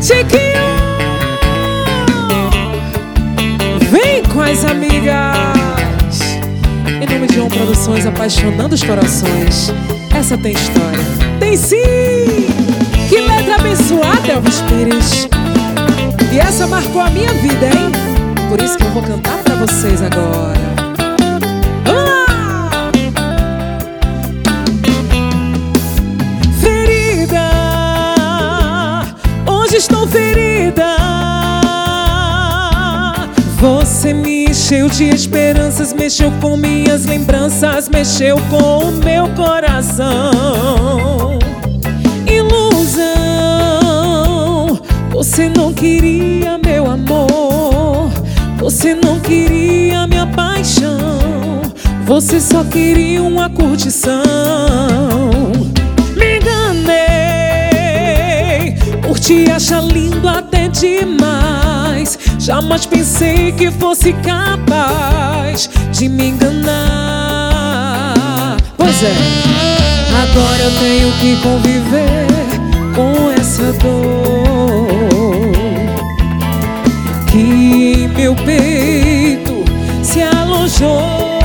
Chiquinho! 0.00 0.38
Vem 3.90 4.22
com 4.24 4.40
as 4.40 4.64
amigas! 4.64 6.20
Em 6.86 7.12
nome 7.12 7.26
de 7.26 7.40
On 7.40 7.48
Produções, 7.48 8.06
apaixonando 8.06 8.74
os 8.74 8.82
corações. 8.82 9.72
Essa 10.16 10.38
tem 10.38 10.52
história. 10.52 10.98
Tem 11.40 11.56
sim! 11.56 12.46
Que 13.08 13.20
letra 13.20 13.56
abençoada, 13.56 14.32
Elvis 14.32 14.60
Pires! 14.62 15.28
E 16.32 16.38
essa 16.38 16.66
marcou 16.66 17.00
a 17.00 17.10
minha 17.10 17.32
vida, 17.34 17.66
hein? 17.66 17.90
Por 18.48 18.60
isso 18.60 18.76
que 18.76 18.84
eu 18.84 18.90
vou 18.90 19.02
cantar 19.02 19.38
pra 19.38 19.54
vocês 19.56 20.00
agora. 20.02 20.67
Hoje 29.68 29.76
estou 29.76 30.08
ferida. 30.08 30.96
Você 33.60 34.14
me 34.14 34.46
encheu 34.46 34.88
de 34.88 35.10
esperanças, 35.10 35.92
mexeu 35.92 36.32
com 36.40 36.56
minhas 36.56 37.04
lembranças, 37.04 37.86
mexeu 37.88 38.38
com 38.48 38.88
o 38.88 38.92
meu 38.92 39.28
coração. 39.34 41.38
Ilusão, 42.26 43.04
você 45.10 45.50
não 45.50 45.74
queria 45.74 46.56
meu 46.56 46.90
amor, 46.90 48.10
você 48.56 48.94
não 48.94 49.20
queria 49.20 50.06
minha 50.06 50.26
paixão, 50.28 51.60
você 52.06 52.40
só 52.40 52.64
queria 52.64 53.22
uma 53.22 53.50
curtição. 53.50 55.37
Por 59.08 59.18
te 59.18 59.50
achar 59.50 59.82
lindo 59.82 60.28
até 60.28 60.68
demais. 60.68 62.18
Jamais 62.38 62.84
pensei 62.84 63.50
que 63.52 63.70
fosse 63.70 64.12
capaz 64.12 65.70
de 65.90 66.10
me 66.10 66.28
enganar. 66.28 66.66
Pois 68.76 69.02
é, 69.02 69.14
agora 70.22 70.62
eu 70.62 70.70
tenho 70.78 71.10
que 71.20 71.36
conviver 71.42 72.26
com 72.94 73.30
essa 73.30 73.72
dor 73.72 74.88
que 77.30 78.08
meu 78.14 78.36
peito 78.36 79.64
se 80.02 80.20
alojou. 80.20 81.37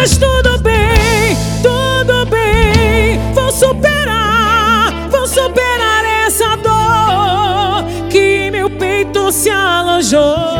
Mas 0.00 0.16
tudo 0.16 0.56
bem, 0.60 1.36
tudo 1.62 2.24
bem. 2.30 3.20
Vou 3.34 3.52
superar, 3.52 4.90
vou 5.10 5.26
superar 5.26 6.02
essa 6.24 6.56
dor 6.56 7.84
que 8.08 8.50
meu 8.50 8.70
peito 8.70 9.30
se 9.30 9.50
alojou. 9.50 10.59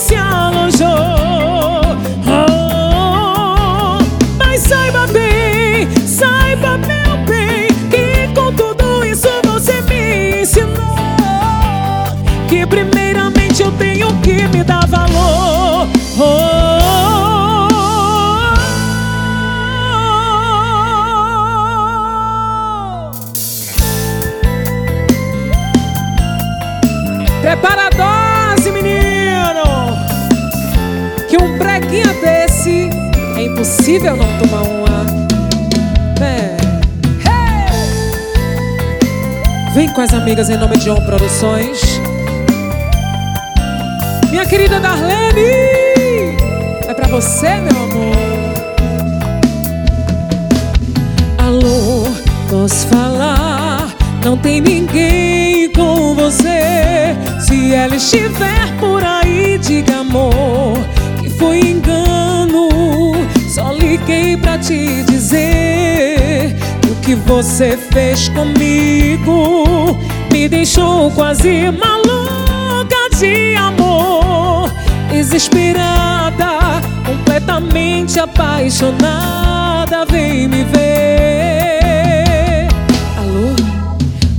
Se 0.00 0.14
alojou. 0.14 0.88
Oh, 2.26 3.98
mas 4.38 4.62
saiba 4.62 5.06
bem, 5.08 5.86
saiba 6.06 6.78
meu 6.78 7.18
bem, 7.26 7.68
que 7.90 8.32
com 8.34 8.50
tudo 8.54 9.04
isso 9.04 9.28
você 9.44 9.82
me 9.82 10.40
ensinou 10.40 10.96
que 12.48 12.66
primeiramente 12.66 13.62
eu 13.62 13.70
tenho 13.72 14.08
que 14.22 14.48
me 14.48 14.64
dar 14.64 14.86
valor. 14.86 15.86
Oh. 16.18 16.79
É 33.40 33.44
impossível 33.46 34.16
não 34.16 34.26
tomar 34.38 34.62
uma. 34.62 35.06
É. 36.22 36.56
Hey! 37.26 37.70
Vem 39.74 39.88
com 39.88 40.02
as 40.02 40.12
amigas 40.12 40.50
em 40.50 40.58
nome 40.58 40.76
de 40.76 40.90
On 40.90 41.00
Produções. 41.06 41.80
Minha 44.30 44.44
querida 44.44 44.78
Darlene! 44.78 46.36
É 46.86 46.94
pra 46.94 47.08
você, 47.08 47.48
meu 47.56 47.82
amor. 47.84 48.16
Alô, 51.38 52.06
posso 52.50 52.86
falar? 52.88 53.94
Não 54.22 54.36
tem 54.36 54.60
ninguém 54.60 55.72
com 55.72 56.14
você. 56.14 57.16
Se 57.40 57.72
ela 57.72 57.96
estiver 57.96 58.76
por 58.78 59.02
aí, 59.02 59.58
diga 59.58 60.00
amor 60.00 60.74
que 61.22 61.30
foi 61.30 61.60
engano. 61.60 62.69
Pra 64.42 64.58
te 64.58 65.04
dizer 65.04 66.56
que 66.82 66.88
o 66.88 66.96
que 66.96 67.14
você 67.14 67.76
fez 67.76 68.28
comigo 68.30 69.96
me 70.32 70.48
deixou 70.48 71.12
quase 71.12 71.70
maluca 71.70 73.08
de 73.16 73.54
amor, 73.54 74.68
desesperada, 75.08 76.80
completamente 77.06 78.18
apaixonada. 78.18 80.04
Vem 80.06 80.48
me 80.48 80.64
ver. 80.64 82.66
Alô, 83.16 83.54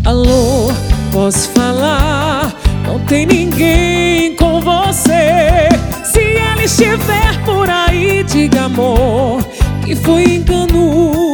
alô, 0.03 0.73
posso 1.13 1.47
falar? 1.51 2.53
Não 2.85 2.99
tem 3.05 3.25
ninguém 3.25 4.35
com 4.35 4.59
você. 4.59 5.69
Se 6.03 6.35
ela 6.35 6.61
estiver 6.61 7.41
por 7.45 7.69
aí, 7.69 8.21
diga 8.25 8.63
amor 8.63 9.50
que 9.85 9.95
foi 9.95 10.23
engano. 10.35 11.31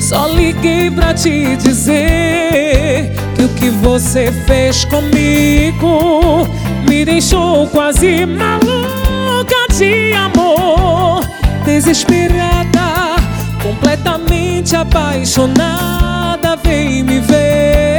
Só 0.00 0.26
liguei 0.26 0.90
pra 0.90 1.14
te 1.14 1.56
dizer 1.56 3.12
que 3.34 3.42
o 3.42 3.48
que 3.50 3.70
você 3.70 4.30
fez 4.46 4.84
comigo 4.84 6.46
me 6.88 7.04
deixou 7.04 7.66
quase 7.68 8.26
maluca 8.26 9.66
de 9.76 10.12
amor, 10.12 11.24
desesperada, 11.64 13.16
completamente 13.62 14.76
apaixonada. 14.76 16.56
Vem 16.62 17.02
me 17.02 17.20
ver. 17.20 17.91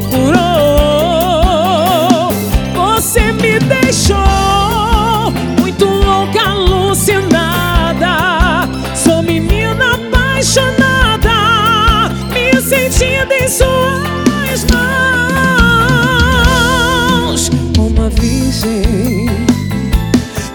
Procurou. 0.00 0.34
Você 2.74 3.32
me 3.32 3.58
deixou 3.58 5.32
muito 5.58 5.86
louca, 5.86 6.50
alucinada. 6.50 8.08
Sou 8.94 9.22
menina 9.22 9.94
apaixonada, 9.94 12.10
me 12.32 12.60
sentindo 12.60 13.32
em 13.32 13.48
suas 13.48 14.66
mãos. 14.70 14.80
Uma 17.78 18.10
virgem 18.10 19.30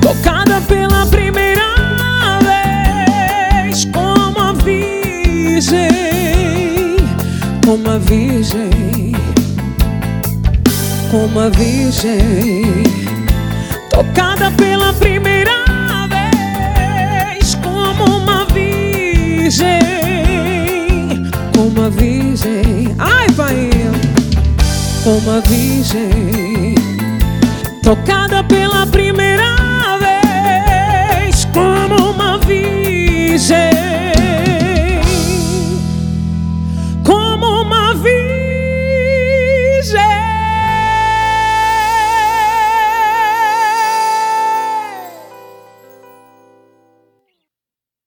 tocada 0.01 0.61
pela 0.67 1.07
primeira 1.07 1.63
vez, 2.43 3.85
como 3.85 4.39
a 4.39 4.53
virgem, 4.53 5.89
como 7.65 7.89
a 7.89 7.97
virgem, 7.97 9.10
como 11.11 11.41
a 11.41 11.49
virgem, 11.49 12.83
tocada 13.89 14.49
pela 14.51 14.93
primeira 14.93 15.51
vez, 16.07 17.53
como 17.55 18.17
uma 18.19 18.45
virgem, 18.45 19.81
como 21.53 21.81
a 21.85 21.89
virgem. 21.89 22.95
Ai, 22.97 23.29
pai. 23.35 23.69
como 25.03 25.31
a 25.31 25.41
virgem. 25.41 26.75
Tocar 27.83 28.29